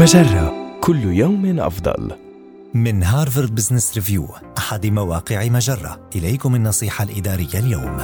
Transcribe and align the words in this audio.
مجرة. 0.00 0.78
كل 0.80 1.04
يوم 1.04 1.60
أفضل. 1.60 2.12
من 2.74 3.02
هارفارد 3.02 3.54
بزنس 3.54 3.94
ريفيو 3.94 4.28
أحد 4.58 4.86
مواقع 4.86 5.48
مجرة. 5.48 6.08
إليكم 6.16 6.54
النصيحة 6.54 7.04
الإدارية 7.04 7.54
اليوم. 7.54 7.98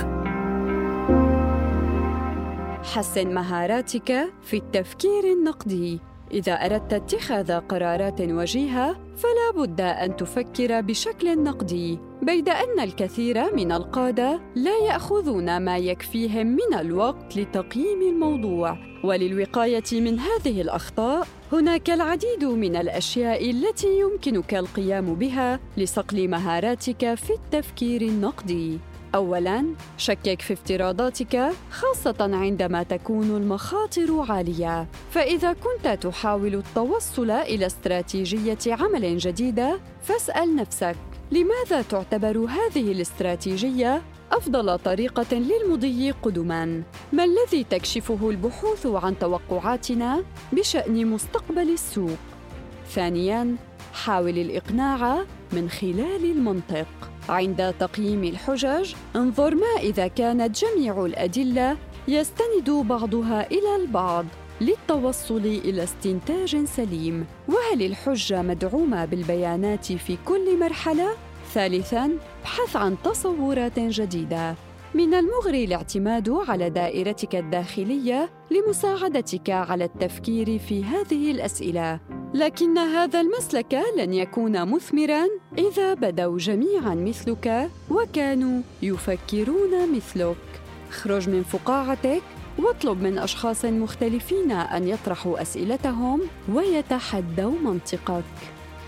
حسن 2.85 3.35
مهاراتك 3.35 4.33
في 4.43 4.57
التفكير 4.57 5.25
النقدي. 5.39 6.01
إذا 6.33 6.53
أردت 6.53 6.93
اتخاذ 6.93 7.53
قرارات 7.53 8.21
وجيهة 8.21 8.93
فلا 8.93 9.63
بد 9.65 9.81
أن 9.81 10.17
تفكر 10.17 10.81
بشكل 10.81 11.43
نقدي. 11.43 11.99
بيد 12.27 12.49
أن 12.49 12.81
الكثير 12.81 13.55
من 13.55 13.73
القادة 13.73 14.41
لا 14.55 14.79
يأخذون 14.79 15.61
ما 15.61 15.79
يكفيهم 15.79 16.47
من 16.47 16.79
الوقت 16.79 17.37
لتقييم 17.37 18.03
الموضوع. 18.03 18.79
وللوقاية 19.05 20.01
من 20.01 20.19
هذه 20.19 20.61
الأخطاء 20.61 21.27
هناك 21.53 21.91
العديد 21.91 22.45
من 22.45 22.77
الأشياء 22.77 23.51
التي 23.51 24.01
يمكنك 24.01 24.55
القيام 24.55 25.15
بها 25.15 25.61
لصقل 25.77 26.29
مهاراتك 26.29 27.15
في 27.15 27.31
التفكير 27.31 28.03
النقدي. 28.03 28.79
اولا 29.15 29.65
شكك 29.97 30.43
في 30.43 30.53
افتراضاتك 30.53 31.51
خاصة 31.71 32.17
عندما 32.21 32.83
تكون 32.83 33.37
المخاطر 33.37 34.25
عالية. 34.29 34.87
فإذا 35.11 35.53
كنت 35.53 35.89
تحاول 36.03 36.55
التوصل 36.55 37.31
إلى 37.31 37.67
استراتيجية 37.67 38.59
عمل 38.67 39.19
جديدة 39.19 39.81
فاسأل 40.03 40.57
نفسك 40.57 40.97
لماذا 41.31 41.83
تعتبر 41.83 42.39
هذه 42.39 42.93
الاستراتيجية 42.93 44.03
أفضل 44.33 44.79
طريقة 44.79 45.37
للمضي 45.37 46.11
قدما؟ 46.11 46.83
ما 47.13 47.25
الذي 47.25 47.65
تكشفه 47.65 48.31
البحوث 48.31 48.87
عن 48.87 49.19
توقعاتنا 49.19 50.25
بشأن 50.53 51.07
مستقبل 51.07 51.71
السوق؟ 51.71 52.19
ثانيا 52.89 53.57
حاول 53.93 54.39
الإقناع 54.39 55.25
من 55.53 55.71
خلال 55.71 56.25
المنطق. 56.25 56.87
عند 57.29 57.75
تقييم 57.81 58.25
الحجج 58.25 58.95
انظر 59.17 59.55
ما 59.55 59.81
إذا 59.81 60.07
كانت 60.07 60.65
جميع 60.65 61.05
الأدلة 61.05 61.77
يستند 62.09 62.71
بعضها 62.71 63.51
إلى 63.51 63.77
البعض 63.77 64.27
للتوصل 64.61 65.37
إلى 65.47 65.85
استنتاج 65.85 66.65
سليم. 66.65 67.27
وهل 67.67 67.83
الحجة 67.83 68.43
مدعومة 68.43 69.05
بالبيانات 69.05 69.93
في 69.93 70.19
كل 70.25 70.59
مرحلة؟ 70.59 71.09
ثالثا 71.55 72.19
ابحث 72.41 72.77
عن 72.77 72.97
تصورات 73.05 73.79
جديدة. 73.79 74.55
من 74.95 75.15
المغري 75.15 75.65
الاعتماد 75.65 76.31
على 76.31 76.71
دائرتك 76.71 77.35
الداخلية 77.35 78.31
لمساعدتك 78.51 79.51
على 79.51 79.85
التفكير 79.85 80.59
في 80.59 80.85
هذه 80.85 81.31
الأسئلة. 81.31 82.01
لكن 82.35 82.79
هذا 82.79 83.21
المسلك 83.21 83.83
لن 83.97 84.15
يكون 84.15 84.71
مثمرا. 84.71 85.27
إذا 85.59 85.95
بدوا 85.95 86.39
جميعا 86.39 86.95
مثلك 86.95 87.71
وكانوا 87.91 88.63
يفكرون 88.83 89.97
مثلك. 89.97 90.37
اخرج 90.91 91.29
من 91.29 91.43
فقاعتك 91.43 92.23
واطلب 92.59 93.03
من 93.03 93.19
أشخاص 93.19 93.65
مختلفين 93.65 94.53
أن 94.53 94.89
يطرحوا 94.89 95.43
أسئلتهم 95.43 96.21
ويتحدوا 96.53 97.53
منطقك 97.65 98.25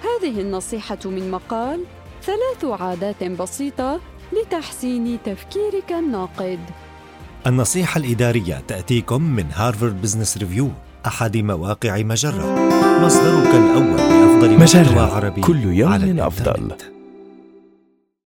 هذه 0.03 0.41
النصيحة 0.41 0.99
من 1.05 1.31
مقال 1.31 1.85
ثلاث 2.23 2.81
عادات 2.81 3.25
بسيطة 3.25 4.01
لتحسين 4.33 5.19
تفكيرك 5.25 5.93
الناقد 5.93 6.59
النصيحة 7.47 7.99
الإدارية 7.99 8.63
تأتيكم 8.69 9.23
من 9.23 9.45
هارفارد 9.53 10.03
بزنس 10.03 10.39
ريفيو 10.39 10.71
أحد 11.07 11.37
مواقع 11.37 12.03
مجرة 12.03 12.69
مصدرك 13.05 13.55
الأول 13.55 13.97
لأفضل 13.97 14.59
محتوى 14.59 15.15
عربي 15.15 15.41
كل 15.41 15.65
يوم 15.65 15.93
على 15.93 16.05
الإنترنت. 16.05 16.73
أفضل. 16.73 16.98